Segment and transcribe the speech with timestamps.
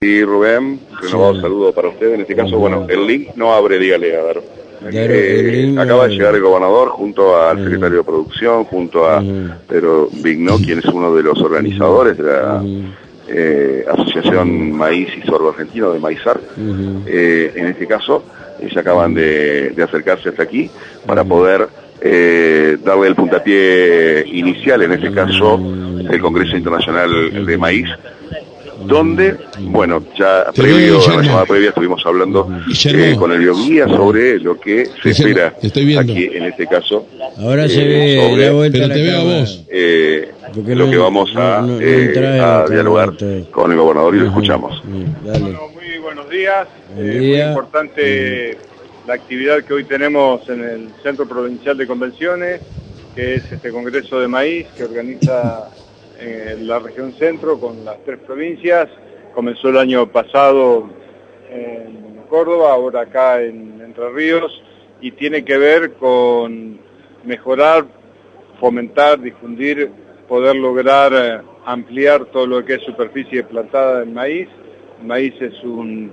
[0.00, 2.14] Y Rubén, renovado saludo para usted.
[2.14, 4.42] En este caso, bueno, el link no abre, dígale, a ver.
[4.92, 9.20] Eh, acaba de llegar el gobernador junto al secretario de producción, junto a
[9.66, 12.62] Pedro Vigno, quien es uno de los organizadores de la
[13.26, 16.38] eh, Asociación Maíz y Sorbo Argentino de Maizar.
[17.04, 18.22] Eh, en este caso,
[18.60, 20.70] ellos acaban de, acercarse hasta aquí
[21.06, 21.68] para poder
[22.84, 25.60] darle el puntapié inicial, en este caso,
[26.08, 27.88] el Congreso Internacional de Maíz,
[28.84, 32.48] donde, bueno, ya previo, la semana previa estuvimos hablando
[32.84, 35.54] eh, con el bioguía sobre lo que se espera
[35.98, 37.06] aquí, en este caso.
[37.38, 39.64] Ahora se ve sobre, la vuelta pero te veo a vos.
[39.68, 43.12] Eh, lo que vamos a, eh, a dialogar
[43.50, 44.82] con el gobernador y lo escuchamos.
[44.84, 46.68] Bueno, muy buenos días.
[46.94, 48.56] muy importante
[49.06, 52.60] la actividad que hoy tenemos en el Centro Provincial de Convenciones,
[53.14, 55.70] que es este Congreso de Maíz que organiza
[56.18, 58.88] en la región centro con las tres provincias.
[59.34, 60.88] Comenzó el año pasado
[61.50, 64.62] en Córdoba, ahora acá en Entre Ríos,
[65.00, 66.78] y tiene que ver con
[67.24, 67.86] mejorar,
[68.60, 69.90] fomentar, difundir,
[70.26, 74.48] poder lograr eh, ampliar todo lo que es superficie plantada en maíz.
[75.00, 76.12] El maíz es un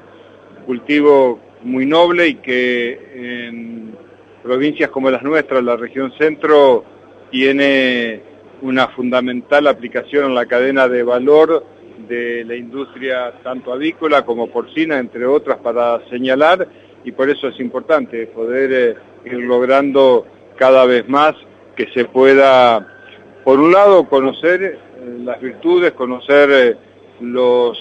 [0.65, 3.95] cultivo muy noble y que en
[4.43, 6.83] provincias como las nuestras, la región centro,
[7.31, 8.21] tiene
[8.61, 11.65] una fundamental aplicación en la cadena de valor
[12.07, 16.67] de la industria tanto avícola como porcina, entre otras, para señalar,
[17.03, 20.25] y por eso es importante poder eh, ir logrando
[20.57, 21.33] cada vez más
[21.75, 22.87] que se pueda,
[23.43, 24.77] por un lado, conocer eh,
[25.23, 26.75] las virtudes, conocer eh,
[27.21, 27.77] los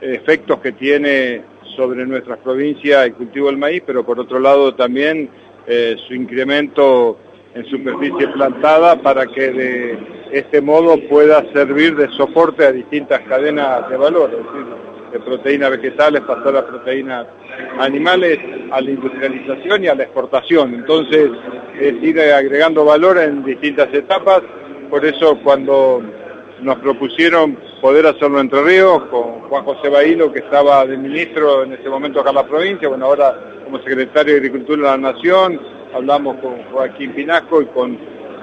[0.00, 1.42] efectos que tiene
[1.76, 5.28] sobre nuestras provincias el cultivo del maíz, pero por otro lado también
[6.06, 7.18] su incremento
[7.54, 9.98] en superficie plantada para que de
[10.32, 14.66] este modo pueda servir de soporte a distintas cadenas de valor, es decir,
[15.12, 17.26] de proteínas vegetales pasar a proteínas
[17.78, 18.38] animales,
[18.70, 20.74] a la industrialización y a la exportación.
[20.74, 21.30] Entonces,
[21.80, 24.42] es ir agregando valor en distintas etapas,
[24.90, 26.02] por eso cuando
[26.60, 31.72] nos propusieron poder hacerlo Entre Ríos, con Juan José Bailo, que estaba de ministro en
[31.72, 35.60] ese momento acá en la provincia, bueno, ahora como secretario de Agricultura de la Nación,
[35.94, 37.98] hablamos con Joaquín Pinasco y con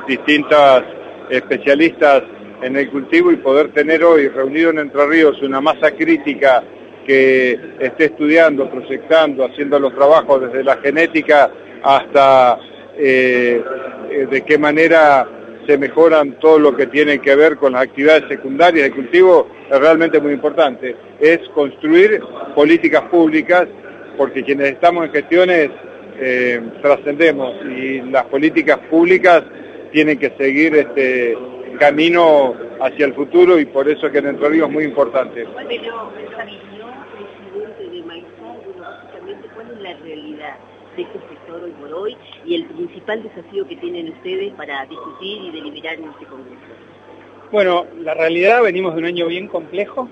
[0.08, 0.84] distintas
[1.30, 2.24] especialistas
[2.62, 6.64] en el cultivo y poder tener hoy reunido en Entre Ríos una masa crítica
[7.06, 11.52] que esté estudiando, proyectando, haciendo los trabajos desde la genética
[11.84, 12.58] hasta
[12.98, 13.62] eh,
[14.10, 15.28] eh, de qué manera
[15.68, 19.80] se mejoran todo lo que tiene que ver con las actividades secundarias de cultivo, es
[19.80, 20.96] realmente muy importante.
[21.20, 22.22] Es construir
[22.54, 23.68] políticas públicas,
[24.18, 25.70] porque quienes estamos en gestiones
[26.20, 29.44] eh, trascendemos y las políticas públicas
[29.92, 31.38] tienen que seguir este
[31.80, 35.46] camino hacia el futuro y por eso es que en Entre Ríos es muy importante.
[35.46, 35.72] ¿Cuál
[39.72, 40.56] es la realidad
[40.96, 45.44] de este sector hoy por hoy y el principal desafío que tienen ustedes para discutir
[45.44, 46.62] y deliberar en este Congreso?
[47.52, 50.10] Bueno, la realidad, venimos de un año bien complejo,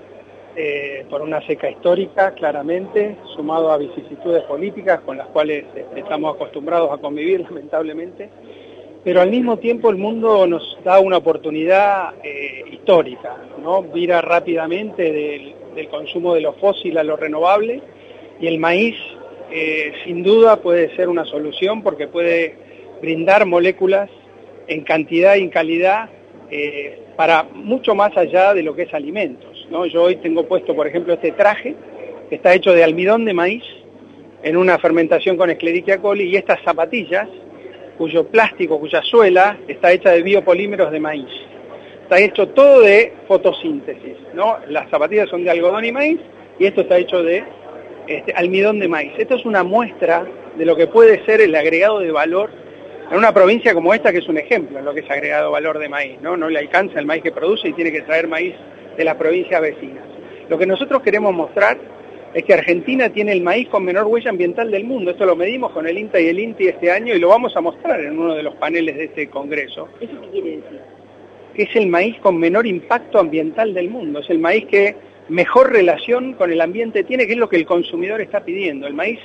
[0.56, 6.36] eh, por una seca histórica, claramente, sumado a vicisitudes políticas con las cuales este, estamos
[6.36, 8.30] acostumbrados a convivir, lamentablemente,
[9.02, 13.82] pero al mismo tiempo el mundo nos da una oportunidad eh, histórica, ¿no?
[13.82, 17.82] Vira rápidamente del, consumo de lo fósil a lo renovable
[18.40, 18.94] y el maíz
[19.50, 22.54] eh, sin duda puede ser una solución porque puede
[23.02, 24.08] brindar moléculas
[24.68, 26.10] en cantidad y en calidad
[27.16, 28.94] para mucho más allá de lo que es
[29.64, 29.92] alimentos.
[29.92, 31.74] Yo hoy tengo puesto, por ejemplo, este traje,
[32.28, 33.62] que está hecho de almidón de maíz,
[34.42, 37.28] en una fermentación con Escherichia coli, y estas zapatillas,
[37.96, 41.28] cuyo plástico, cuya suela, está hecha de biopolímeros de maíz.
[42.02, 44.58] Está hecho todo de fotosíntesis, ¿no?
[44.68, 46.20] Las zapatillas son de algodón y maíz,
[46.58, 47.44] y esto está hecho de
[48.06, 49.12] este, almidón de maíz.
[49.16, 50.26] Esto es una muestra
[50.56, 52.50] de lo que puede ser el agregado de valor
[53.10, 55.78] en una provincia como esta, que es un ejemplo en lo que es agregado valor
[55.78, 56.36] de maíz, ¿no?
[56.36, 58.54] No le alcanza el maíz que produce y tiene que traer maíz
[58.96, 60.04] de las provincias vecinas.
[60.48, 61.78] Lo que nosotros queremos mostrar
[62.34, 65.12] es que Argentina tiene el maíz con menor huella ambiental del mundo.
[65.12, 67.60] Esto lo medimos con el INTA y el INTI este año y lo vamos a
[67.60, 69.88] mostrar en uno de los paneles de este congreso.
[70.00, 70.80] ¿Eso qué quiere decir?
[71.54, 74.18] Que es el maíz con menor impacto ambiental del mundo.
[74.18, 74.96] Es el maíz que
[75.28, 78.88] mejor relación con el ambiente tiene, que es lo que el consumidor está pidiendo.
[78.88, 79.20] El maíz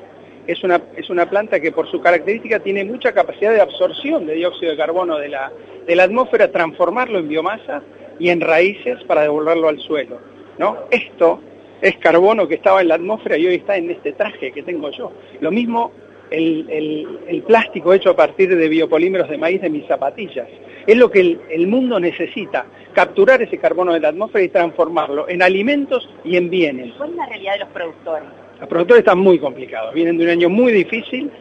[0.46, 4.36] es una, es una planta que por su característica tiene mucha capacidad de absorción de
[4.36, 5.52] dióxido de carbono de la,
[5.88, 7.82] de la atmósfera, transformarlo en biomasa
[8.20, 10.20] y en raíces para devolverlo al suelo.
[10.58, 10.78] ¿no?
[10.92, 11.40] Esto
[11.82, 14.92] es carbono que estaba en la atmósfera y hoy está en este traje que tengo
[14.92, 15.12] yo.
[15.40, 15.92] Lo mismo
[16.32, 20.48] el, plástico hecho a partir de biopolímeros de maíz de mis zapatillas.
[20.86, 25.42] Es lo que el, mundo necesita, capturar ese carbono de la atmósfera y transformarlo en
[25.42, 26.94] alimentos y en bienes.
[26.98, 28.30] ¿Cuál es la realidad de los productores?
[28.60, 31.32] Los productores están muy complicados, vienen de un año muy difícil,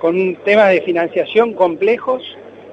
[0.00, 2.22] con temas de financiación complejos.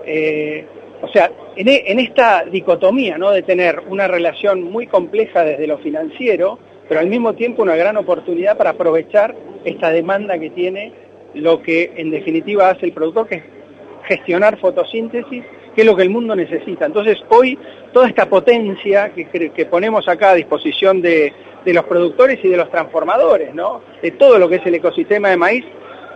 [0.05, 0.65] Eh,
[1.01, 3.31] o sea, en, en, esta dicotomía ¿no?
[3.31, 7.97] de tener una relación muy compleja desde lo financiero, pero al mismo tiempo una gran
[7.97, 10.93] oportunidad para aprovechar esta demanda que tiene
[11.33, 13.43] lo que en definitiva hace el productor, que es
[14.07, 15.43] gestionar fotosíntesis,
[15.75, 16.85] que es lo que el mundo necesita.
[16.85, 17.57] Entonces hoy
[17.91, 21.33] toda esta potencia que, ponemos acá a disposición de,
[21.65, 23.81] los productores y de los transformadores, ¿no?
[24.01, 25.65] de todo lo que es el ecosistema de maíz,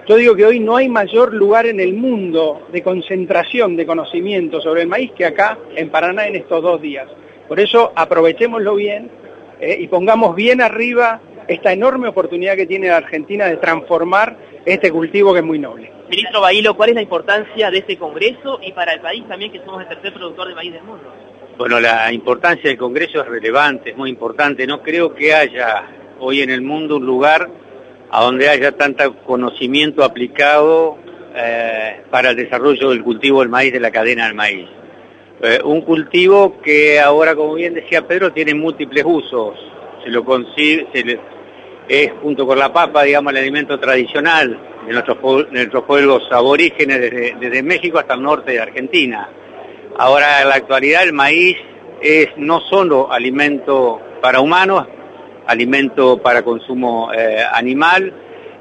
[0.07, 4.61] yo digo que hoy no hay mayor lugar en el mundo de concentración de conocimiento
[4.61, 7.07] sobre el maíz que acá en Paraná en estos dos días.
[7.47, 9.09] Por eso aprovechémoslo bien
[9.59, 14.91] eh, y pongamos bien arriba esta enorme oportunidad que tiene la Argentina de transformar este
[14.91, 15.91] cultivo que es muy noble.
[16.09, 19.59] Ministro Bailo, ¿cuál es la importancia de este Congreso y para el país también que
[19.59, 21.03] somos el tercer productor de maíz del mundo?
[21.57, 24.65] Bueno, la importancia del Congreso es relevante, es muy importante.
[24.65, 25.83] No creo que haya
[26.19, 27.49] hoy en el mundo un lugar
[28.11, 30.97] a donde haya tanto conocimiento aplicado
[31.35, 34.67] eh, para el desarrollo del cultivo del maíz, de la cadena del maíz.
[35.41, 39.55] Eh, un cultivo que ahora, como bien decía Pedro, tiene múltiples usos.
[40.03, 41.19] Se lo le,
[41.87, 46.99] es junto con la papa, digamos, el alimento tradicional de nuestros, pueblos aborígenes
[47.39, 49.29] desde, México hasta el norte de Argentina.
[49.97, 51.57] Ahora, en la actualidad, el maíz
[52.01, 54.87] es no solo alimento para humanos,
[55.49, 58.13] alimento para consumo eh, animal,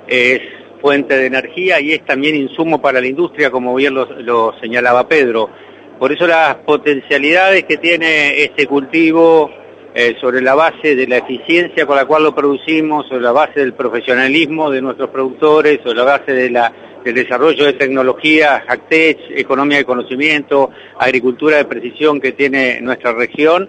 [0.07, 0.41] es
[0.81, 5.51] fuente de energía y es también insumo para la industria, como bien lo señalaba Pedro.
[5.99, 9.51] Por eso las potencialidades que tiene este cultivo
[9.95, 13.59] eh, sobre la base de la eficiencia con la cual lo producimos, sobre la base
[13.59, 19.85] del profesionalismo de nuestros productores, sobre la base del desarrollo de tecnología, Hacktech, economía de
[19.85, 20.71] conocimiento,
[21.01, 23.69] agricultura de precisión que tiene nuestra región,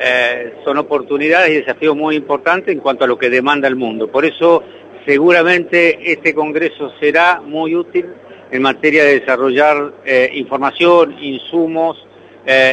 [0.00, 4.08] eh, son oportunidades y desafíos muy importantes en cuanto a lo que demanda el mundo.
[4.08, 4.62] Por eso
[5.06, 8.06] seguramente este Congreso será muy útil
[8.50, 12.06] en materia de desarrollar eh, información, insumos,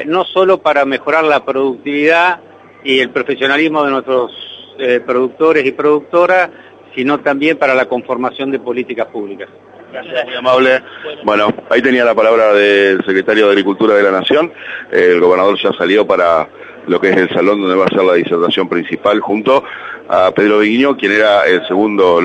[0.06, 2.40] no solo para mejorar la productividad,
[2.88, 4.32] y el profesionalismo de nuestros
[4.80, 6.50] eh, productores y productoras,
[6.96, 9.50] sino también para la conformación de políticas públicas.
[9.92, 10.82] Gracias, muy amable.
[11.24, 14.52] Bueno, ahí tenía la palabra del secretario de Agricultura de la Nación.
[14.92, 16.48] el gobernador ya salió para
[16.88, 19.64] lo que es el salón donde va a ser la disertación principal junto
[20.10, 22.22] a Pedro Viño, quien era el segundo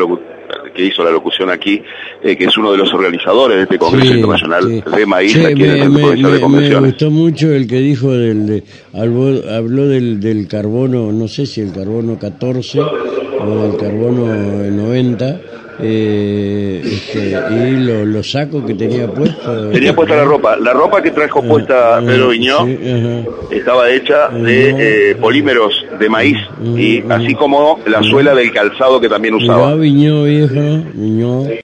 [0.75, 1.82] que hizo la locución aquí,
[2.23, 5.70] eh, que es uno de los organizadores de este Congreso Internacional de Maíz aquí en
[5.70, 6.82] el Centro de Convenciones.
[6.82, 8.62] Me gustó mucho el que dijo, del,
[8.94, 15.41] habló, del, del carbono, no sé si el carbono 14 o el carbono 90
[15.82, 19.70] eh, este, y los lo sacos que tenía puesto.
[19.70, 20.56] Tenía puesta la ropa.
[20.56, 22.67] La ropa que trajo ah, puesta ah, Pedro Viñó
[23.50, 26.38] estaba hecha de eh, polímeros de maíz
[26.76, 29.75] y así como la suela del calzado que también usaba.
[29.75, 31.44] Viñó, viejo, Viñó.